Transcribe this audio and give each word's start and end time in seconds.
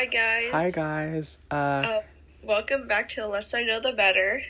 Hi 0.00 0.06
guys. 0.06 0.50
Hi 0.50 0.70
guys. 0.70 1.38
Uh, 1.50 1.54
Uh, 1.54 2.00
welcome 2.42 2.88
back 2.88 3.10
to 3.10 3.20
the 3.20 3.28
Less 3.28 3.52
I 3.52 3.64
Know 3.64 3.80
the 3.80 3.92
Better. 3.92 4.40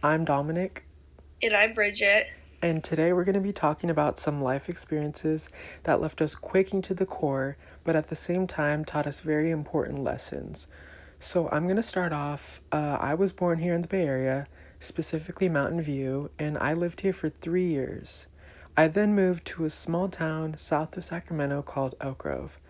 I'm 0.00 0.24
Dominic, 0.24 0.84
And 1.42 1.52
I'm 1.54 1.74
Bridget. 1.74 2.28
and 2.62 2.84
today 2.84 3.12
we're 3.12 3.24
going 3.24 3.34
to 3.34 3.40
be 3.40 3.52
talking 3.52 3.90
about 3.90 4.20
some 4.20 4.40
life 4.40 4.68
experiences 4.68 5.48
that 5.82 6.00
left 6.00 6.22
us 6.22 6.36
quaking 6.36 6.82
to 6.82 6.94
the 6.94 7.04
core, 7.04 7.56
but 7.82 7.96
at 7.96 8.10
the 8.10 8.14
same 8.14 8.46
time 8.46 8.84
taught 8.84 9.08
us 9.08 9.18
very 9.18 9.50
important 9.50 10.04
lessons. 10.04 10.68
So 11.18 11.48
I'm 11.50 11.64
going 11.64 11.74
to 11.74 11.82
start 11.82 12.12
off. 12.12 12.60
Uh, 12.70 12.96
I 13.00 13.14
was 13.14 13.32
born 13.32 13.58
here 13.58 13.74
in 13.74 13.82
the 13.82 13.88
Bay 13.88 14.06
Area, 14.06 14.46
specifically 14.78 15.48
Mountain 15.48 15.82
View, 15.82 16.30
and 16.38 16.56
I 16.58 16.74
lived 16.74 17.00
here 17.00 17.12
for 17.12 17.28
three 17.28 17.66
years. 17.66 18.26
I 18.76 18.86
then 18.86 19.16
moved 19.16 19.46
to 19.46 19.64
a 19.64 19.70
small 19.70 20.08
town 20.08 20.54
south 20.60 20.96
of 20.96 21.04
Sacramento 21.04 21.62
called 21.62 21.96
Elk 22.00 22.18
Grove. 22.18 22.60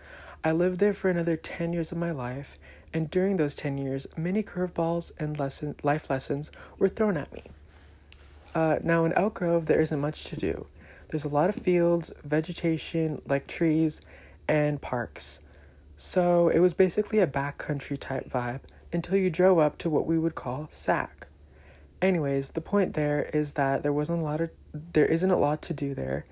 I 0.44 0.50
lived 0.50 0.80
there 0.80 0.92
for 0.92 1.08
another 1.08 1.36
10 1.36 1.72
years 1.72 1.92
of 1.92 1.98
my 1.98 2.10
life, 2.10 2.58
and 2.92 3.10
during 3.10 3.36
those 3.36 3.54
10 3.54 3.78
years, 3.78 4.06
many 4.16 4.42
curveballs 4.42 5.12
and 5.18 5.38
lesson, 5.38 5.76
life 5.84 6.10
lessons 6.10 6.50
were 6.78 6.88
thrown 6.88 7.16
at 7.16 7.32
me. 7.32 7.44
Uh, 8.54 8.78
now, 8.82 9.04
in 9.04 9.12
Elk 9.12 9.34
Grove, 9.34 9.66
there 9.66 9.80
isn't 9.80 10.00
much 10.00 10.24
to 10.24 10.36
do. 10.36 10.66
There's 11.08 11.24
a 11.24 11.28
lot 11.28 11.48
of 11.48 11.54
fields, 11.54 12.10
vegetation, 12.24 13.22
like 13.26 13.46
trees, 13.46 14.00
and 14.48 14.80
parks. 14.80 15.38
So 15.96 16.48
it 16.48 16.58
was 16.58 16.74
basically 16.74 17.20
a 17.20 17.26
backcountry 17.26 17.98
type 17.98 18.28
vibe 18.28 18.60
until 18.92 19.16
you 19.16 19.30
drove 19.30 19.58
up 19.58 19.78
to 19.78 19.90
what 19.90 20.06
we 20.06 20.18
would 20.18 20.34
call 20.34 20.68
Sac. 20.72 21.28
Anyways, 22.02 22.50
the 22.50 22.60
point 22.60 22.94
there 22.94 23.30
is 23.32 23.52
that 23.52 23.84
there 23.84 23.92
wasn't 23.92 24.20
a 24.20 24.22
lot 24.22 24.40
of 24.40 24.50
there 24.72 25.06
isn't 25.06 25.30
a 25.30 25.38
lot 25.38 25.62
to 25.62 25.74
do 25.74 25.94
there, 25.94 26.24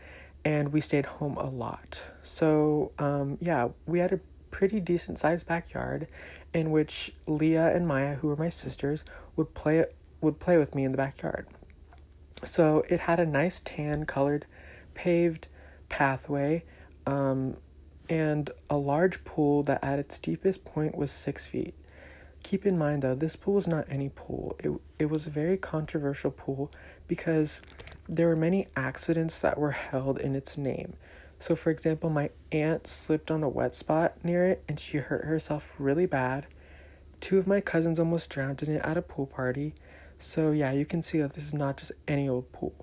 and 0.45 0.73
we 0.73 0.80
stayed 0.80 1.07
home 1.07 1.37
a 1.37 1.49
lot. 1.49 2.01
So 2.23 2.93
um, 2.99 3.38
yeah, 3.41 3.69
we 3.87 3.99
had 3.99 4.13
a 4.13 4.21
pretty 4.51 4.80
decent 4.80 5.19
sized 5.19 5.47
backyard, 5.47 6.07
in 6.52 6.71
which 6.71 7.13
Leah 7.27 7.74
and 7.74 7.87
Maya, 7.87 8.16
who 8.16 8.29
were 8.29 8.37
my 8.37 8.49
sisters, 8.49 9.05
would 9.37 9.55
play 9.55 9.85
would 10.21 10.38
play 10.38 10.59
with 10.59 10.74
me 10.74 10.85
in 10.85 10.91
the 10.93 10.99
backyard. 10.99 11.47
So 12.45 12.85
it 12.88 13.01
had 13.01 13.21
a 13.21 13.27
nice 13.27 13.63
tan 13.65 14.07
colored 14.07 14.47
paved 14.95 15.47
pathway, 15.88 16.65
um, 17.07 17.57
and 18.09 18.51
a 18.69 18.77
large 18.77 19.25
pool 19.25 19.63
that 19.65 19.82
at 19.82 19.99
its 19.99 20.19
deepest 20.19 20.65
point 20.65 20.97
was 20.97 21.10
six 21.10 21.47
feet. 21.47 21.75
Keep 22.43 22.65
in 22.66 22.79
mind 22.79 23.02
though, 23.02 23.15
this 23.15 23.37
pool 23.37 23.54
was 23.54 23.66
not 23.66 23.87
any 23.91 24.09
pool. 24.09 24.57
It 24.59 24.73
it 24.99 25.10
was 25.10 25.27
a 25.27 25.30
very 25.30 25.57
controversial 25.57 26.30
pool 26.30 26.73
because 27.07 27.60
there 28.13 28.27
were 28.27 28.37
many 28.37 28.66
accidents 28.75 29.39
that 29.39 29.57
were 29.57 29.71
held 29.71 30.19
in 30.19 30.35
its 30.35 30.59
name. 30.59 30.95
So 31.39 31.55
for 31.55 31.71
example, 31.71 32.11
my 32.11 32.30
aunt 32.51 32.89
slipped 32.89 33.30
on 33.30 33.45
a 33.45 33.49
wet 33.49 33.77
spot 33.77 34.15
near 34.25 34.45
it 34.47 34.65
and 34.69 34.80
she 34.80 34.99
hurt 34.99 35.25
herself 35.25 35.71
really 35.79 36.07
bad. 36.07 36.47
Two 37.21 37.38
of 37.38 37.47
my 37.47 37.61
cousins 37.61 38.01
almost 38.01 38.29
drowned 38.29 38.65
in 38.65 38.75
it 38.75 38.83
at 38.85 38.97
a 38.97 39.03
pool 39.03 39.27
party. 39.27 39.75
So 40.19 40.51
yeah, 40.51 40.73
you 40.73 40.85
can 40.85 41.05
see 41.05 41.19
that 41.19 41.35
this 41.35 41.47
is 41.47 41.55
not 41.55 41.77
just 41.77 41.93
any 42.09 42.29
old 42.29 42.51
pool. 42.51 42.75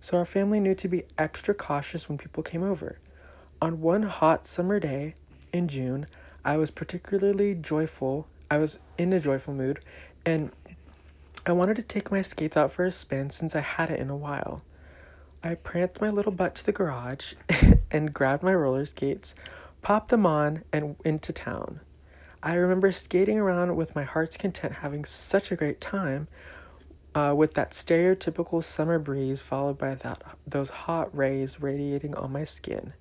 So 0.00 0.16
our 0.16 0.24
family 0.24 0.60
knew 0.60 0.74
to 0.76 0.88
be 0.88 1.04
extra 1.18 1.52
cautious 1.52 2.08
when 2.08 2.16
people 2.16 2.42
came 2.42 2.62
over. 2.62 2.98
On 3.60 3.82
one 3.82 4.04
hot 4.04 4.48
summer 4.48 4.80
day 4.80 5.14
in 5.52 5.68
June, 5.68 6.06
I 6.42 6.56
was 6.56 6.70
particularly 6.70 7.54
joyful. 7.54 8.26
I 8.50 8.56
was 8.56 8.78
in 8.96 9.12
a 9.12 9.20
joyful 9.20 9.52
mood 9.52 9.80
and 10.24 10.50
I 11.44 11.52
wanted 11.52 11.76
to 11.76 11.82
take 11.82 12.10
my 12.10 12.22
skates 12.22 12.56
out 12.56 12.72
for 12.72 12.86
a 12.86 12.90
spin 12.90 13.28
since 13.28 13.54
I 13.54 13.60
hadn't 13.60 14.00
in 14.00 14.08
a 14.08 14.16
while. 14.16 14.62
I 15.42 15.54
pranced 15.54 16.00
my 16.00 16.10
little 16.10 16.32
butt 16.32 16.54
to 16.56 16.66
the 16.66 16.72
garage 16.72 17.34
and 17.90 18.12
grabbed 18.12 18.42
my 18.42 18.54
roller 18.54 18.84
skates, 18.84 19.34
popped 19.80 20.10
them 20.10 20.26
on, 20.26 20.64
and 20.72 20.96
into 21.04 21.32
town. 21.32 21.80
I 22.42 22.54
remember 22.54 22.92
skating 22.92 23.38
around 23.38 23.76
with 23.76 23.94
my 23.94 24.04
heart's 24.04 24.36
content, 24.36 24.74
having 24.76 25.04
such 25.04 25.50
a 25.50 25.56
great 25.56 25.80
time 25.80 26.28
uh, 27.14 27.34
with 27.36 27.54
that 27.54 27.72
stereotypical 27.72 28.62
summer 28.62 28.98
breeze 28.98 29.40
followed 29.40 29.78
by 29.78 29.94
that 29.94 30.22
those 30.46 30.70
hot 30.70 31.14
rays 31.16 31.60
radiating 31.60 32.14
on 32.14 32.32
my 32.32 32.44
skin. 32.44 32.92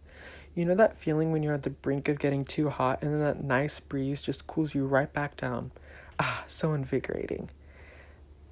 You 0.56 0.66
know 0.66 0.76
that 0.76 0.98
feeling 0.98 1.32
when 1.32 1.44
you're 1.44 1.54
at 1.54 1.64
the 1.64 1.70
brink 1.70 2.10
of 2.10 2.20
getting 2.20 2.44
too 2.44 2.70
hot 2.70 3.02
and 3.02 3.14
then 3.14 3.20
that 3.22 3.44
nice 3.44 3.80
breeze 3.80 4.22
just 4.22 4.48
cools 4.48 4.74
you 4.74 4.86
right 4.86 5.12
back 5.12 5.38
down? 5.38 5.72
Ah, 6.20 6.44
so 6.48 6.74
invigorating. 6.74 7.50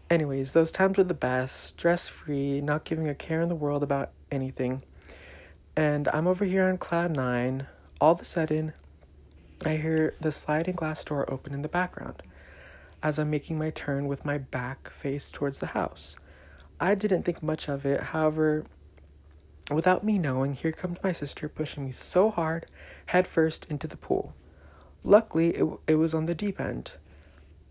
Anyways, 0.09 0.53
those 0.53 0.71
times 0.71 0.97
were 0.97 1.03
the 1.03 1.13
best, 1.13 1.63
stress 1.65 2.07
free, 2.07 2.61
not 2.61 2.85
giving 2.85 3.09
a 3.09 3.15
care 3.15 3.41
in 3.41 3.49
the 3.49 3.55
world 3.55 3.83
about 3.83 4.11
anything. 4.31 4.83
And 5.75 6.07
I'm 6.09 6.27
over 6.27 6.45
here 6.45 6.69
on 6.69 6.77
cloud 6.77 7.11
nine. 7.11 7.67
All 7.99 8.13
of 8.13 8.21
a 8.21 8.25
sudden, 8.25 8.73
I 9.65 9.75
hear 9.75 10.15
the 10.21 10.31
sliding 10.31 10.75
glass 10.75 11.03
door 11.03 11.29
open 11.29 11.53
in 11.53 11.61
the 11.61 11.67
background 11.67 12.23
as 13.03 13.19
I'm 13.19 13.29
making 13.29 13.57
my 13.57 13.69
turn 13.69 14.07
with 14.07 14.25
my 14.25 14.37
back 14.37 14.89
face 14.89 15.29
towards 15.29 15.59
the 15.59 15.67
house. 15.67 16.15
I 16.79 16.95
didn't 16.95 17.23
think 17.23 17.43
much 17.43 17.67
of 17.67 17.85
it, 17.85 18.01
however, 18.01 18.65
without 19.69 20.03
me 20.03 20.17
knowing, 20.17 20.53
here 20.53 20.71
comes 20.71 20.97
my 21.03 21.11
sister 21.11 21.49
pushing 21.49 21.85
me 21.85 21.91
so 21.91 22.31
hard, 22.31 22.65
head 23.07 23.27
first 23.27 23.65
into 23.69 23.87
the 23.87 23.97
pool. 23.97 24.33
Luckily, 25.03 25.49
it, 25.55 25.65
it 25.87 25.95
was 25.95 26.13
on 26.13 26.25
the 26.27 26.35
deep 26.35 26.59
end. 26.59 26.91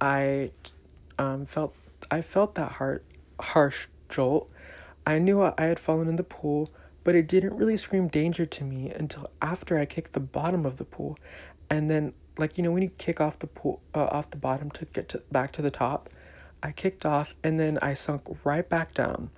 I 0.00 0.50
um, 1.18 1.46
felt 1.46 1.74
I 2.10 2.22
felt 2.22 2.54
that 2.54 2.72
hard, 2.72 3.02
harsh 3.40 3.86
jolt. 4.08 4.50
I 5.06 5.18
knew 5.18 5.42
I 5.42 5.54
had 5.58 5.78
fallen 5.78 6.08
in 6.08 6.16
the 6.16 6.22
pool, 6.22 6.70
but 7.04 7.14
it 7.14 7.28
didn't 7.28 7.56
really 7.56 7.76
scream 7.76 8.08
danger 8.08 8.46
to 8.46 8.64
me 8.64 8.90
until 8.90 9.30
after 9.40 9.78
I 9.78 9.84
kicked 9.84 10.12
the 10.12 10.20
bottom 10.20 10.66
of 10.66 10.76
the 10.76 10.84
pool, 10.84 11.18
and 11.70 11.90
then 11.90 12.12
like 12.38 12.58
you 12.58 12.64
know 12.64 12.70
when 12.70 12.82
you 12.82 12.90
kick 12.98 13.20
off 13.20 13.38
the 13.38 13.46
pool 13.46 13.80
uh, 13.94 14.06
off 14.06 14.30
the 14.30 14.36
bottom 14.36 14.70
to 14.72 14.84
get 14.86 15.08
to, 15.10 15.22
back 15.30 15.52
to 15.52 15.62
the 15.62 15.70
top, 15.70 16.08
I 16.62 16.72
kicked 16.72 17.06
off 17.06 17.34
and 17.42 17.60
then 17.60 17.78
I 17.80 17.94
sunk 17.94 18.22
right 18.44 18.68
back 18.68 18.94
down. 18.94 19.30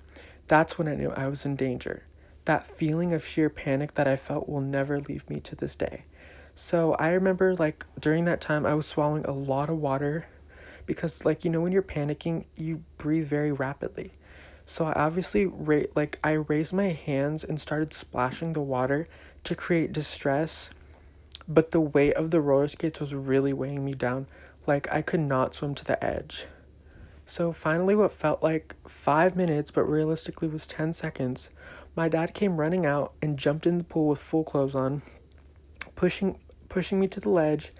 That's 0.46 0.78
when 0.78 0.88
I 0.88 0.94
knew 0.94 1.10
I 1.10 1.26
was 1.28 1.44
in 1.44 1.56
danger. 1.56 2.04
That 2.46 2.66
feeling 2.66 3.12
of 3.12 3.26
sheer 3.26 3.50
panic 3.50 3.94
that 3.94 4.08
I 4.08 4.16
felt 4.16 4.48
will 4.48 4.62
never 4.62 5.00
leave 5.00 5.28
me 5.28 5.40
to 5.40 5.54
this 5.54 5.76
day. 5.76 6.04
So 6.54 6.94
I 6.94 7.10
remember 7.10 7.54
like 7.54 7.84
during 8.00 8.24
that 8.24 8.40
time 8.40 8.64
I 8.64 8.74
was 8.74 8.86
swallowing 8.86 9.24
a 9.26 9.32
lot 9.32 9.68
of 9.68 9.76
water 9.76 10.26
because 10.88 11.24
like 11.24 11.44
you 11.44 11.50
know 11.50 11.60
when 11.60 11.70
you're 11.70 11.82
panicking 11.82 12.46
you 12.56 12.82
breathe 12.96 13.28
very 13.28 13.52
rapidly. 13.52 14.14
So 14.66 14.86
i 14.86 14.92
obviously 14.94 15.46
ra- 15.46 15.92
like 15.94 16.18
i 16.24 16.32
raised 16.32 16.72
my 16.72 16.88
hands 16.88 17.44
and 17.44 17.60
started 17.60 17.94
splashing 17.94 18.54
the 18.54 18.60
water 18.60 19.06
to 19.44 19.54
create 19.54 19.92
distress 19.92 20.70
but 21.46 21.70
the 21.70 21.80
weight 21.80 22.14
of 22.14 22.30
the 22.30 22.40
roller 22.40 22.68
skates 22.68 23.00
was 23.00 23.14
really 23.14 23.52
weighing 23.52 23.84
me 23.84 23.94
down. 23.94 24.26
Like 24.66 24.90
i 24.90 25.02
could 25.02 25.20
not 25.20 25.54
swim 25.54 25.76
to 25.76 25.84
the 25.84 26.02
edge. 26.02 26.46
So 27.26 27.52
finally 27.52 27.94
what 27.94 28.12
felt 28.12 28.42
like 28.42 28.74
five 28.88 29.36
minutes 29.36 29.70
but 29.70 29.84
realistically 29.84 30.48
was 30.48 30.66
10 30.66 30.94
seconds 30.94 31.50
my 31.94 32.08
dad 32.08 32.32
came 32.32 32.58
running 32.58 32.86
out 32.86 33.12
and 33.20 33.36
jumped 33.38 33.66
in 33.66 33.76
the 33.76 33.84
pool 33.84 34.08
with 34.08 34.20
full 34.20 34.44
clothes 34.44 34.74
on 34.74 35.02
pushing 35.96 36.38
pushing 36.68 36.98
me 36.98 37.08
to 37.08 37.20
the 37.20 37.28
ledge 37.28 37.72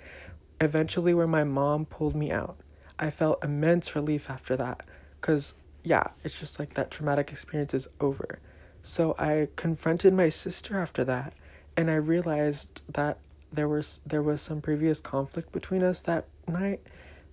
eventually 0.60 1.14
where 1.14 1.26
my 1.26 1.44
mom 1.44 1.86
pulled 1.86 2.16
me 2.16 2.30
out 2.30 2.56
I 2.98 3.10
felt 3.10 3.42
immense 3.42 3.94
relief 3.94 4.28
after 4.28 4.56
that 4.56 4.82
because, 5.20 5.54
yeah, 5.84 6.09
it's 6.25 6.38
just 6.38 6.59
like 6.59 6.75
that 6.75 6.91
traumatic 6.91 7.31
experience 7.31 7.75
is 7.75 7.88
over. 8.00 8.41
So 8.82 9.14
I 9.19 9.48
confronted 9.56 10.14
my 10.14 10.28
sister 10.28 10.81
after 10.81 11.04
that 11.04 11.34
and 11.76 11.91
I 11.91 11.94
realized 11.94 12.81
that 12.92 13.19
there 13.53 13.69
was 13.69 14.00
there 14.04 14.22
was 14.22 14.41
some 14.41 14.60
previous 14.60 15.00
conflict 15.00 15.53
between 15.53 15.82
us 15.82 16.00
that 16.03 16.26
night. 16.47 16.81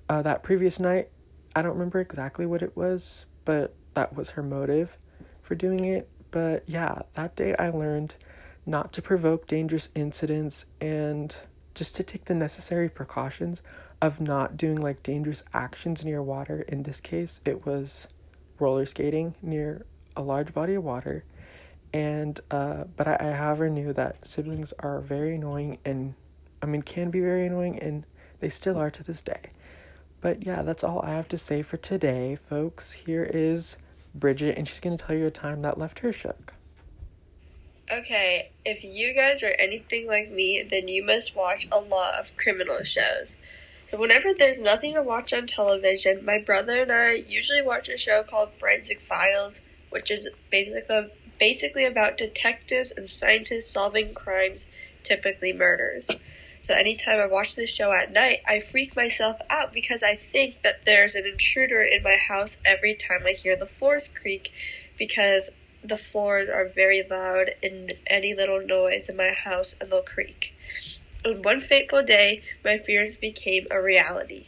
Uh, 0.08 0.22
that 0.22 0.44
previous 0.44 0.80
night, 0.80 1.10
I 1.56 1.62
don't 1.62 1.74
remember 1.74 2.00
exactly 2.00 2.46
what 2.46 2.62
it 2.62 2.78
was, 2.78 3.26
but 3.44 3.74
that 3.96 4.16
was 4.16 4.32
her 4.32 4.44
motive 4.44 4.98
for 5.42 5.56
doing 5.56 5.84
it. 5.86 6.08
But 6.32 6.64
yeah, 6.68 7.00
that 7.14 7.36
day 7.36 7.56
I 7.58 7.70
learned 7.70 8.14
not 8.66 8.94
to 8.94 9.02
provoke 9.02 9.48
dangerous 9.48 9.90
incidents 9.96 10.66
and 10.80 11.36
just 11.76 11.96
to 11.98 12.04
take 12.04 12.26
the 12.26 12.34
necessary 12.34 12.90
precautions 12.90 13.62
of 14.02 14.20
not 14.20 14.58
doing 14.58 14.78
like 14.78 15.04
dangerous 15.04 15.44
actions 15.54 16.04
near 16.04 16.24
water. 16.24 16.62
In 16.62 16.84
this 16.84 17.00
case, 17.00 17.40
it 17.46 17.66
was 17.66 18.08
roller 18.60 18.86
skating 18.86 19.36
near 19.42 19.86
a 20.16 20.22
large 20.22 20.54
body 20.54 20.74
of 20.74 20.84
water. 20.84 21.24
And, 21.94 22.40
uh, 22.50 22.86
but 22.96 23.08
I, 23.08 23.18
I, 23.20 23.32
however, 23.34 23.70
knew 23.70 23.94
that 23.94 24.28
siblings 24.28 24.74
are 24.80 25.00
very 25.02 25.36
annoying 25.36 25.78
and, 25.86 26.16
I 26.62 26.66
mean, 26.66 26.82
can 26.82 27.12
be 27.12 27.20
very 27.20 27.46
annoying 27.46 27.80
and 27.80 28.06
they 28.40 28.50
still 28.50 28.78
are 28.78 28.92
to 28.92 29.04
this 29.04 29.22
day. 29.22 29.52
But 30.22 30.44
yeah, 30.44 30.64
that's 30.64 30.84
all 30.84 31.02
I 31.02 31.12
have 31.12 31.28
to 31.30 31.38
say 31.38 31.62
for 31.62 31.78
today, 31.78 32.36
folks. 32.36 32.94
Here 32.94 33.24
is 33.24 33.78
Bridget, 34.16 34.58
and 34.58 34.68
she's 34.68 34.80
going 34.80 34.98
to 34.98 35.06
tell 35.06 35.16
you 35.16 35.28
a 35.28 35.32
time 35.32 35.62
that 35.62 35.78
left 35.78 36.00
her 36.00 36.12
shook. 36.12 36.55
Okay, 37.92 38.50
if 38.66 38.84
you 38.84 39.14
guys 39.14 39.44
are 39.44 39.56
anything 39.60 40.08
like 40.08 40.32
me, 40.32 40.64
then 40.68 40.88
you 40.88 41.06
must 41.06 41.36
watch 41.36 41.68
a 41.72 41.78
lot 41.78 42.16
of 42.16 42.36
criminal 42.36 42.84
shows. 42.84 43.38
So 43.92 44.00
whenever 44.00 44.34
there's 44.34 44.58
nothing 44.58 44.96
to 44.96 45.04
watch 45.04 45.34
on 45.34 45.46
television, 45.46 46.26
my 46.26 46.40
brother 46.40 46.82
and 46.82 46.92
I 46.92 47.14
usually 47.14 47.62
watch 47.62 47.88
a 47.88 47.98
show 47.98 48.24
called 48.24 48.54
Forensic 48.54 49.00
Files, 49.00 49.62
which 49.92 50.10
is 50.10 50.30
basically 50.50 51.12
basically 51.40 51.86
about 51.86 52.18
detectives 52.18 52.92
and 52.92 53.08
scientists 53.08 53.70
solving 53.70 54.16
crimes, 54.16 54.66
typically 55.04 55.54
murders. 55.54 56.10
So 56.64 56.74
anytime 56.74 57.20
I 57.20 57.28
watch 57.28 57.56
this 57.56 57.70
show 57.70 57.94
at 57.94 58.12
night, 58.12 58.42
I 58.48 58.60
freak 58.60 58.96
myself 58.96 59.38
out 59.52 59.72
because 59.72 60.02
I 60.02 60.16
think 60.16 60.64
that 60.64 60.86
there's 60.86 61.14
an 61.14 61.26
intruder 61.26 61.84
in 61.84 62.02
my 62.02 62.16
house 62.16 62.58
every 62.66 62.96
time 62.96 63.22
I 63.28 63.34
hear 63.34 63.56
the 63.56 63.68
floors 63.68 64.08
creak 64.08 64.52
because 64.98 65.52
the 65.88 65.98
floors 65.98 66.50
are 66.50 66.66
very 66.66 67.04
loud 67.10 67.52
and 67.62 67.94
any 68.08 68.34
little 68.34 68.66
noise 68.66 69.10
in 69.10 69.16
my 69.16 69.32
house 69.32 69.76
and 69.80 69.92
they'll 69.92 70.02
creak. 70.02 70.54
And 71.24 71.44
one 71.44 71.62
fateful 71.62 72.04
day, 72.04 72.44
my 72.64 72.78
fears 72.78 73.18
became 73.18 73.68
a 73.72 73.82
reality. 73.82 74.46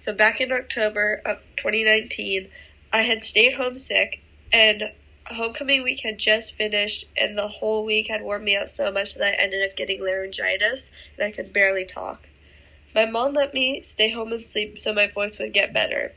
So 0.00 0.12
back 0.12 0.40
in 0.40 0.52
October 0.52 1.20
of 1.24 1.38
2019, 1.56 2.48
I 2.92 3.02
had 3.02 3.22
stayed 3.22 3.54
home 3.54 3.78
sick 3.78 4.22
and 4.52 4.90
homecoming 5.26 5.82
week 5.82 6.00
had 6.00 6.18
just 6.18 6.54
finished 6.54 7.06
and 7.16 7.36
the 7.36 7.48
whole 7.48 7.84
week 7.84 8.08
had 8.08 8.22
worn 8.22 8.44
me 8.44 8.56
out 8.56 8.68
so 8.68 8.92
much 8.92 9.14
that 9.14 9.24
I 9.24 9.42
ended 9.42 9.68
up 9.68 9.76
getting 9.76 10.00
laryngitis 10.00 10.90
and 11.18 11.26
I 11.26 11.32
could 11.32 11.52
barely 11.52 11.84
talk. 11.84 12.28
My 12.94 13.04
mom 13.04 13.34
let 13.34 13.52
me 13.52 13.80
stay 13.82 14.10
home 14.10 14.32
and 14.32 14.46
sleep 14.46 14.78
so 14.78 14.92
my 14.92 15.06
voice 15.06 15.38
would 15.38 15.52
get 15.52 15.72
better. 15.72 16.12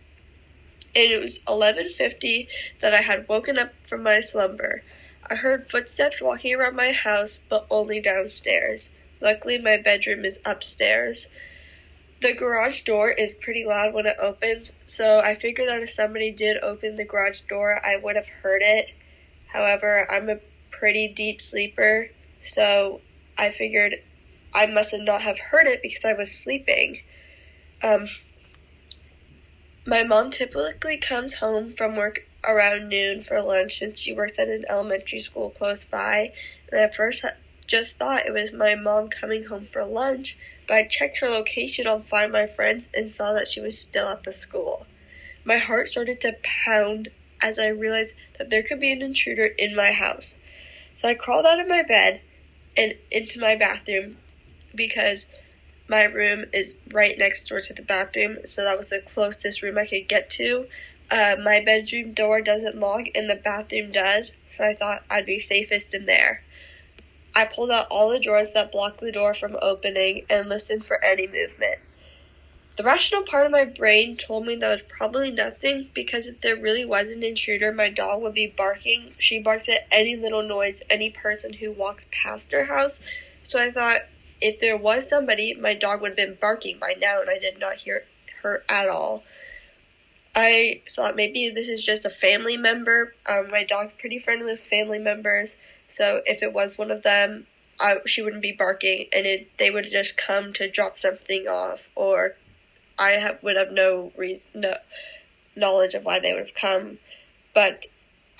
It 0.95 1.21
was 1.21 1.43
11:50 1.47 2.47
that 2.79 2.93
I 2.93 3.01
had 3.01 3.27
woken 3.27 3.57
up 3.57 3.73
from 3.83 4.03
my 4.03 4.19
slumber. 4.19 4.83
I 5.29 5.35
heard 5.35 5.69
footsteps 5.69 6.21
walking 6.21 6.55
around 6.55 6.75
my 6.75 6.91
house, 6.91 7.39
but 7.49 7.67
only 7.69 7.99
downstairs. 7.99 8.89
Luckily, 9.21 9.57
my 9.57 9.77
bedroom 9.77 10.25
is 10.25 10.41
upstairs. 10.45 11.27
The 12.21 12.33
garage 12.33 12.81
door 12.81 13.11
is 13.11 13.33
pretty 13.33 13.65
loud 13.65 13.93
when 13.93 14.05
it 14.05 14.17
opens, 14.19 14.77
so 14.85 15.19
I 15.19 15.35
figured 15.35 15.67
that 15.67 15.81
if 15.81 15.89
somebody 15.89 16.31
did 16.31 16.57
open 16.57 16.95
the 16.95 17.05
garage 17.05 17.41
door, 17.41 17.79
I 17.85 17.95
would 17.95 18.15
have 18.15 18.29
heard 18.29 18.61
it 18.61 18.89
However, 19.49 20.09
I'm 20.11 20.29
a 20.29 20.39
pretty 20.69 21.07
deep 21.07 21.41
sleeper, 21.41 22.09
so 22.41 23.01
I 23.37 23.49
figured 23.49 23.95
I 24.53 24.67
must 24.67 24.91
have 24.91 25.01
not 25.01 25.21
have 25.23 25.39
heard 25.39 25.67
it 25.67 25.81
because 25.81 26.05
I 26.05 26.13
was 26.13 26.31
sleeping. 26.31 27.01
Um, 27.81 28.07
my 29.89 30.03
mom 30.03 30.29
typically 30.29 30.97
comes 30.97 31.33
home 31.35 31.67
from 31.67 31.95
work 31.95 32.27
around 32.43 32.87
noon 32.87 33.21
for 33.21 33.41
lunch 33.41 33.79
since 33.79 33.99
she 33.99 34.13
works 34.13 34.37
at 34.37 34.47
an 34.47 34.63
elementary 34.69 35.19
school 35.19 35.49
close 35.49 35.83
by. 35.83 36.31
And 36.71 36.79
at 36.79 36.93
first, 36.93 37.25
just 37.65 37.97
thought 37.97 38.27
it 38.27 38.31
was 38.31 38.53
my 38.53 38.75
mom 38.75 39.09
coming 39.09 39.45
home 39.45 39.65
for 39.65 39.83
lunch, 39.83 40.37
but 40.67 40.77
I 40.77 40.83
checked 40.87 41.19
her 41.21 41.27
location 41.27 41.87
on 41.87 42.03
Find 42.03 42.31
My 42.31 42.45
Friends 42.45 42.91
and 42.93 43.09
saw 43.09 43.33
that 43.33 43.47
she 43.47 43.61
was 43.61 43.79
still 43.79 44.09
at 44.09 44.23
the 44.23 44.31
school. 44.31 44.85
My 45.43 45.57
heart 45.57 45.89
started 45.89 46.21
to 46.21 46.37
pound 46.43 47.09
as 47.41 47.57
I 47.57 47.69
realized 47.69 48.15
that 48.37 48.51
there 48.51 48.61
could 48.61 48.79
be 48.79 48.91
an 48.91 49.01
intruder 49.01 49.45
in 49.45 49.75
my 49.75 49.91
house. 49.91 50.37
So 50.93 51.07
I 51.07 51.15
crawled 51.15 51.47
out 51.47 51.59
of 51.59 51.67
my 51.67 51.81
bed 51.81 52.21
and 52.77 52.93
into 53.09 53.39
my 53.39 53.55
bathroom 53.55 54.17
because 54.75 55.31
my 55.89 56.03
room 56.03 56.45
is 56.53 56.77
right 56.91 57.17
next 57.17 57.45
door 57.49 57.61
to 57.61 57.73
the 57.73 57.81
bathroom, 57.81 58.37
so 58.45 58.63
that 58.63 58.77
was 58.77 58.91
the 58.91 59.01
closest 59.01 59.61
room 59.61 59.77
I 59.77 59.85
could 59.85 60.07
get 60.07 60.29
to. 60.31 60.67
Uh, 61.11 61.35
my 61.43 61.59
bedroom 61.63 62.13
door 62.13 62.39
doesn't 62.39 62.79
lock 62.79 63.07
and 63.15 63.29
the 63.29 63.35
bathroom 63.35 63.91
does, 63.91 64.35
so 64.47 64.63
I 64.63 64.75
thought 64.75 65.03
I'd 65.09 65.25
be 65.25 65.39
safest 65.39 65.93
in 65.93 66.05
there. 66.05 66.43
I 67.35 67.45
pulled 67.45 67.71
out 67.71 67.87
all 67.89 68.09
the 68.09 68.19
drawers 68.19 68.51
that 68.51 68.71
block 68.71 68.97
the 68.97 69.11
door 69.11 69.33
from 69.33 69.57
opening 69.61 70.25
and 70.29 70.49
listened 70.49 70.85
for 70.85 71.03
any 71.03 71.25
movement. 71.25 71.79
The 72.75 72.83
rational 72.83 73.23
part 73.23 73.45
of 73.45 73.51
my 73.51 73.65
brain 73.65 74.15
told 74.15 74.45
me 74.45 74.55
that 74.55 74.69
was 74.69 74.83
probably 74.83 75.31
nothing 75.31 75.89
because 75.93 76.27
if 76.27 76.39
there 76.39 76.55
really 76.55 76.85
was 76.85 77.09
an 77.09 77.23
intruder, 77.23 77.73
my 77.73 77.89
dog 77.89 78.21
would 78.21 78.33
be 78.33 78.47
barking. 78.47 79.13
She 79.17 79.41
barks 79.41 79.67
at 79.67 79.87
any 79.91 80.15
little 80.15 80.43
noise, 80.43 80.81
any 80.89 81.09
person 81.09 81.53
who 81.53 81.71
walks 81.71 82.09
past 82.11 82.53
her 82.53 82.65
house. 82.65 83.03
So 83.43 83.59
I 83.59 83.71
thought 83.71 84.03
if 84.41 84.59
there 84.59 84.77
was 84.77 85.09
somebody, 85.09 85.53
my 85.53 85.73
dog 85.73 86.01
would 86.01 86.09
have 86.11 86.17
been 86.17 86.37
barking 86.39 86.77
by 86.79 86.95
now, 86.99 87.21
and 87.21 87.29
I 87.29 87.39
did 87.39 87.59
not 87.59 87.75
hear 87.75 88.03
her 88.41 88.63
at 88.69 88.87
all. 88.87 89.23
I 90.35 90.81
thought 90.89 91.15
maybe 91.15 91.49
this 91.49 91.67
is 91.67 91.83
just 91.83 92.05
a 92.05 92.09
family 92.09 92.55
member. 92.55 93.13
Um, 93.25 93.49
my 93.49 93.63
dog's 93.63 93.93
pretty 93.93 94.19
friendly 94.19 94.45
with 94.51 94.59
family 94.59 94.99
members, 94.99 95.57
so 95.87 96.21
if 96.25 96.43
it 96.43 96.53
was 96.53 96.77
one 96.77 96.91
of 96.91 97.03
them, 97.03 97.47
I, 97.79 97.97
she 98.05 98.21
wouldn't 98.21 98.41
be 98.41 98.51
barking, 98.51 99.07
and 99.11 99.25
it, 99.25 99.57
they 99.57 99.71
would 99.71 99.85
have 99.85 99.93
just 99.93 100.17
come 100.17 100.53
to 100.53 100.69
drop 100.69 100.97
something 100.97 101.47
off 101.47 101.89
or 101.95 102.35
I 102.99 103.11
have, 103.11 103.41
would 103.41 103.55
have 103.55 103.71
no 103.71 104.11
reason, 104.17 104.61
no 104.61 104.75
knowledge 105.55 105.93
of 105.93 106.03
why 106.03 106.19
they 106.19 106.33
would 106.33 106.39
have 106.39 106.53
come. 106.53 106.99
But 107.53 107.85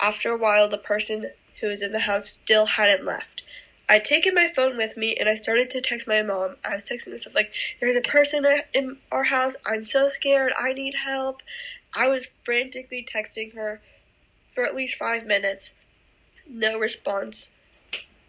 after 0.00 0.30
a 0.30 0.36
while, 0.36 0.68
the 0.68 0.78
person 0.78 1.30
who 1.60 1.68
was 1.68 1.82
in 1.82 1.92
the 1.92 2.00
house 2.00 2.28
still 2.28 2.66
hadn't 2.66 3.04
left. 3.04 3.42
I'd 3.90 4.04
taken 4.04 4.34
my 4.34 4.48
phone 4.48 4.76
with 4.76 4.96
me 4.96 5.16
and 5.16 5.28
I 5.28 5.34
started 5.34 5.68
to 5.70 5.80
text 5.80 6.06
my 6.06 6.22
mom. 6.22 6.56
I 6.64 6.74
was 6.74 6.84
texting 6.84 7.10
myself 7.10 7.34
like, 7.34 7.52
"There's 7.80 7.96
a 7.96 8.08
person 8.08 8.46
in 8.72 8.98
our 9.10 9.24
house. 9.24 9.54
I'm 9.66 9.84
so 9.84 10.08
scared. 10.08 10.52
I 10.58 10.72
need 10.72 10.94
help." 10.94 11.42
I 11.92 12.06
was 12.06 12.30
frantically 12.44 13.04
texting 13.04 13.54
her 13.54 13.82
for 14.52 14.64
at 14.64 14.76
least 14.76 14.94
five 14.94 15.26
minutes. 15.26 15.74
No 16.46 16.78
response 16.78 17.50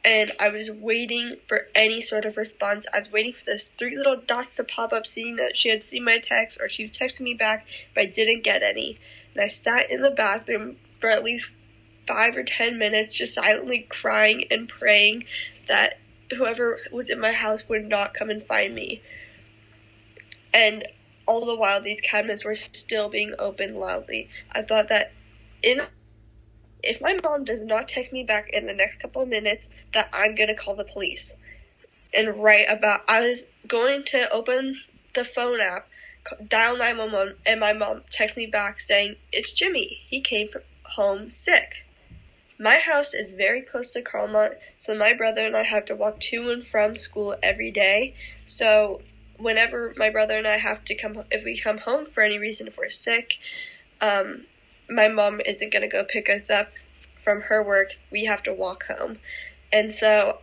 and 0.03 0.31
I 0.39 0.49
was 0.49 0.71
waiting 0.71 1.37
for 1.47 1.67
any 1.75 2.01
sort 2.01 2.25
of 2.25 2.37
response. 2.37 2.87
I 2.93 2.99
was 2.99 3.11
waiting 3.11 3.33
for 3.33 3.45
those 3.45 3.67
three 3.67 3.95
little 3.95 4.15
dots 4.15 4.55
to 4.55 4.63
pop 4.63 4.93
up, 4.93 5.05
seeing 5.05 5.35
that 5.35 5.55
she 5.55 5.69
had 5.69 5.83
seen 5.83 6.03
my 6.03 6.17
text 6.17 6.59
or 6.59 6.67
she 6.67 6.87
texted 6.87 7.21
me 7.21 7.33
back, 7.33 7.67
but 7.93 8.01
I 8.01 8.05
didn't 8.05 8.43
get 8.43 8.63
any. 8.63 8.97
And 9.33 9.43
I 9.43 9.47
sat 9.47 9.91
in 9.91 10.01
the 10.01 10.11
bathroom 10.11 10.77
for 10.99 11.09
at 11.09 11.23
least 11.23 11.51
five 12.07 12.35
or 12.35 12.43
ten 12.43 12.77
minutes, 12.77 13.13
just 13.13 13.33
silently 13.33 13.85
crying 13.89 14.45
and 14.51 14.67
praying 14.67 15.25
that 15.67 15.99
whoever 16.35 16.79
was 16.91 17.09
in 17.09 17.19
my 17.19 17.31
house 17.31 17.67
would 17.69 17.87
not 17.87 18.13
come 18.13 18.29
and 18.29 18.41
find 18.41 18.73
me. 18.73 19.01
And 20.53 20.85
all 21.27 21.45
the 21.45 21.55
while, 21.55 21.81
these 21.81 22.01
cabinets 22.01 22.43
were 22.43 22.55
still 22.55 23.09
being 23.09 23.33
opened 23.39 23.77
loudly. 23.77 24.29
I 24.53 24.61
thought 24.61 24.89
that 24.89 25.13
in 25.63 25.81
if 26.83 26.99
my 26.99 27.17
mom 27.23 27.45
does 27.45 27.63
not 27.63 27.87
text 27.87 28.11
me 28.11 28.23
back 28.23 28.49
in 28.51 28.65
the 28.65 28.73
next 28.73 28.99
couple 28.99 29.21
of 29.21 29.27
minutes, 29.27 29.69
that 29.93 30.09
I'm 30.13 30.35
gonna 30.35 30.55
call 30.55 30.75
the 30.75 30.83
police. 30.83 31.35
And 32.13 32.43
right 32.43 32.65
about, 32.67 33.01
I 33.07 33.21
was 33.21 33.47
going 33.67 34.03
to 34.05 34.27
open 34.31 34.75
the 35.13 35.23
phone 35.23 35.61
app, 35.61 35.87
dial 36.45 36.77
911, 36.77 37.35
and 37.45 37.59
my 37.59 37.73
mom 37.73 38.01
texted 38.11 38.37
me 38.37 38.45
back 38.47 38.79
saying, 38.79 39.15
It's 39.31 39.53
Jimmy. 39.53 40.01
He 40.07 40.21
came 40.21 40.47
from 40.47 40.63
home 40.83 41.31
sick. 41.31 41.85
My 42.61 42.77
house 42.77 43.15
is 43.15 43.31
very 43.31 43.63
close 43.63 43.91
to 43.93 44.03
Carlmont, 44.03 44.53
so 44.75 44.93
my 44.93 45.13
brother 45.13 45.47
and 45.47 45.57
I 45.57 45.63
have 45.63 45.83
to 45.85 45.95
walk 45.95 46.19
to 46.19 46.51
and 46.51 46.63
from 46.63 46.95
school 46.95 47.35
every 47.41 47.71
day. 47.71 48.13
So 48.45 49.01
whenever 49.39 49.93
my 49.97 50.11
brother 50.11 50.37
and 50.37 50.47
I 50.47 50.57
have 50.57 50.85
to 50.85 50.93
come, 50.93 51.23
if 51.31 51.43
we 51.43 51.57
come 51.57 51.79
home 51.79 52.05
for 52.05 52.21
any 52.21 52.37
reason, 52.37 52.67
if 52.67 52.77
we're 52.77 52.89
sick, 52.89 53.39
um, 53.99 54.45
my 54.87 55.07
mom 55.07 55.41
isn't 55.43 55.73
going 55.73 55.81
to 55.81 55.87
go 55.87 56.03
pick 56.03 56.29
us 56.29 56.51
up 56.51 56.69
from 57.17 57.41
her 57.41 57.63
work. 57.63 57.95
We 58.11 58.25
have 58.25 58.43
to 58.43 58.53
walk 58.53 58.83
home. 58.85 59.17
And 59.73 59.91
so 59.91 60.37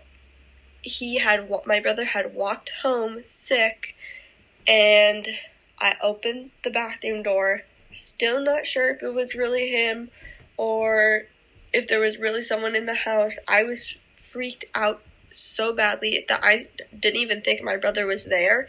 he 0.83 1.19
had, 1.19 1.49
my 1.67 1.79
brother 1.79 2.05
had 2.05 2.35
walked 2.35 2.73
home 2.83 3.23
sick, 3.31 3.95
and 4.67 5.29
I 5.79 5.95
opened 6.03 6.51
the 6.65 6.71
bathroom 6.71 7.23
door, 7.23 7.63
still 7.95 8.43
not 8.43 8.67
sure 8.67 8.91
if 8.91 9.05
it 9.05 9.15
was 9.15 9.37
really 9.37 9.69
him 9.69 10.11
or 10.57 11.27
if 11.73 11.89
there 11.89 12.01
was 12.01 12.19
really 12.19 12.43
someone 12.43 12.75
in 12.75 12.87
the 12.87 12.95
house. 12.95 13.39
I 13.47 13.63
was 13.65 13.97
freaked 14.17 14.65
out 14.75 15.03
so 15.31 15.73
badly 15.73 16.25
that 16.29 16.41
I 16.43 16.69
didn't 16.99 17.21
even 17.21 17.41
think 17.41 17.63
my 17.63 17.77
brother 17.77 18.07
was 18.07 18.27
there. 18.27 18.69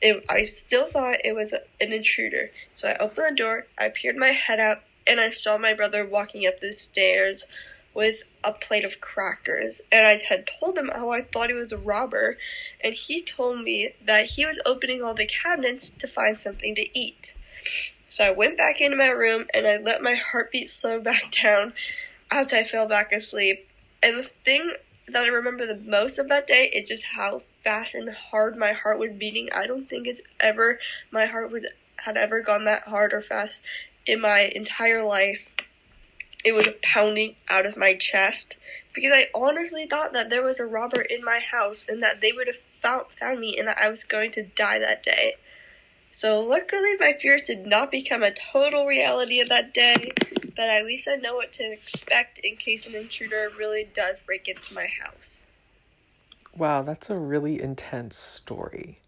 It, 0.00 0.24
I 0.30 0.42
still 0.42 0.86
thought 0.86 1.24
it 1.24 1.34
was 1.34 1.52
an 1.52 1.92
intruder. 1.92 2.50
So 2.72 2.88
I 2.88 2.96
opened 2.96 3.26
the 3.30 3.36
door, 3.36 3.66
I 3.76 3.88
peered 3.88 4.16
my 4.16 4.28
head 4.28 4.60
out, 4.60 4.82
and 5.06 5.20
I 5.20 5.30
saw 5.30 5.58
my 5.58 5.74
brother 5.74 6.06
walking 6.06 6.46
up 6.46 6.60
the 6.60 6.72
stairs 6.72 7.46
with 7.94 8.22
a 8.44 8.52
plate 8.52 8.84
of 8.84 9.00
crackers. 9.00 9.82
And 9.90 10.06
I 10.06 10.20
had 10.28 10.48
told 10.60 10.78
him 10.78 10.90
how 10.94 11.10
I 11.10 11.22
thought 11.22 11.48
he 11.48 11.54
was 11.54 11.72
a 11.72 11.78
robber, 11.78 12.38
and 12.82 12.94
he 12.94 13.22
told 13.22 13.62
me 13.64 13.90
that 14.04 14.26
he 14.26 14.46
was 14.46 14.62
opening 14.64 15.02
all 15.02 15.14
the 15.14 15.26
cabinets 15.26 15.90
to 15.90 16.06
find 16.06 16.38
something 16.38 16.76
to 16.76 16.98
eat. 16.98 17.34
So 18.08 18.24
I 18.24 18.30
went 18.30 18.56
back 18.56 18.80
into 18.80 18.96
my 18.96 19.08
room 19.08 19.46
and 19.52 19.66
I 19.66 19.76
let 19.76 20.02
my 20.02 20.14
heartbeat 20.14 20.68
slow 20.68 21.00
back 21.10 21.32
down 21.42 21.72
as 22.30 22.52
I 22.52 22.62
fell 22.62 22.86
back 22.86 23.12
asleep. 23.12 23.68
And 24.02 24.18
the 24.18 24.22
thing 24.22 24.74
that 25.06 25.24
I 25.24 25.28
remember 25.28 25.66
the 25.66 25.76
most 25.76 26.18
of 26.18 26.28
that 26.28 26.46
day 26.46 26.70
is 26.72 26.88
just 26.88 27.04
how 27.16 27.42
fast 27.62 27.94
and 27.94 28.10
hard 28.10 28.56
my 28.56 28.72
heart 28.72 28.98
was 28.98 29.12
beating. 29.12 29.48
I 29.52 29.66
don't 29.66 29.88
think 29.88 30.06
it's 30.06 30.22
ever 30.40 30.78
my 31.10 31.26
heart 31.26 31.50
was 31.50 31.66
had 31.96 32.16
ever 32.16 32.40
gone 32.40 32.64
that 32.64 32.84
hard 32.84 33.12
or 33.12 33.20
fast 33.20 33.62
in 34.06 34.20
my 34.20 34.50
entire 34.54 35.04
life. 35.04 35.50
It 36.44 36.52
was 36.52 36.68
pounding 36.82 37.34
out 37.48 37.66
of 37.66 37.76
my 37.76 37.94
chest 37.94 38.58
because 38.94 39.12
I 39.12 39.28
honestly 39.34 39.86
thought 39.86 40.12
that 40.12 40.30
there 40.30 40.42
was 40.42 40.60
a 40.60 40.66
robber 40.66 41.00
in 41.00 41.24
my 41.24 41.40
house 41.40 41.88
and 41.88 42.02
that 42.02 42.20
they 42.20 42.30
would 42.32 42.46
have 42.46 42.60
found, 42.80 43.06
found 43.10 43.40
me 43.40 43.58
and 43.58 43.66
that 43.66 43.78
I 43.80 43.88
was 43.88 44.04
going 44.04 44.30
to 44.32 44.44
die 44.44 44.78
that 44.78 45.02
day. 45.02 45.34
So 46.18 46.40
luckily 46.40 46.96
my 46.98 47.12
fears 47.12 47.44
did 47.44 47.64
not 47.64 47.92
become 47.92 48.24
a 48.24 48.32
total 48.32 48.86
reality 48.86 49.40
of 49.40 49.48
that 49.50 49.72
day, 49.72 50.10
but 50.56 50.68
at 50.68 50.84
least 50.84 51.06
I 51.08 51.14
know 51.14 51.36
what 51.36 51.52
to 51.52 51.72
expect 51.72 52.40
in 52.40 52.56
case 52.56 52.88
an 52.88 52.96
intruder 52.96 53.48
really 53.56 53.88
does 53.94 54.20
break 54.22 54.48
into 54.48 54.74
my 54.74 54.88
house. 55.00 55.44
Wow, 56.56 56.82
that's 56.82 57.08
a 57.08 57.14
really 57.14 57.62
intense 57.62 58.16
story. 58.16 58.98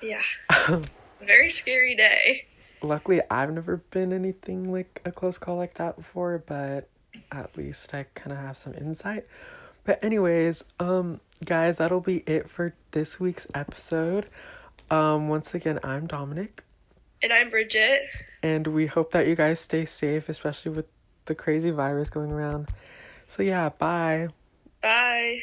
Yeah. 0.00 0.22
Very 1.20 1.50
scary 1.50 1.96
day. 1.96 2.46
Luckily, 2.80 3.20
I've 3.30 3.52
never 3.52 3.76
been 3.76 4.14
anything 4.14 4.72
like 4.72 5.02
a 5.04 5.12
close 5.12 5.36
call 5.36 5.56
like 5.56 5.74
that 5.74 5.96
before, 5.96 6.42
but 6.46 6.88
at 7.30 7.54
least 7.58 7.92
I 7.92 8.06
kind 8.14 8.32
of 8.32 8.38
have 8.38 8.56
some 8.56 8.72
insight. 8.72 9.26
But 9.84 10.02
anyways, 10.02 10.64
um 10.80 11.20
guys, 11.44 11.76
that'll 11.76 12.00
be 12.00 12.24
it 12.26 12.48
for 12.48 12.72
this 12.92 13.20
week's 13.20 13.46
episode. 13.52 14.28
Um 14.90 15.28
once 15.28 15.54
again, 15.54 15.78
I'm 15.82 16.06
Dominic 16.06 16.62
And 17.22 17.32
I'm 17.32 17.50
Bridget. 17.50 18.02
and 18.42 18.66
we 18.66 18.86
hope 18.86 19.12
that 19.12 19.26
you 19.26 19.34
guys 19.34 19.60
stay 19.60 19.84
safe, 19.86 20.28
especially 20.28 20.72
with 20.72 20.86
the 21.26 21.34
crazy 21.34 21.70
virus 21.70 22.10
going 22.10 22.30
around. 22.30 22.68
So 23.26 23.42
yeah, 23.42 23.70
bye. 23.70 24.28
Bye. 24.82 25.40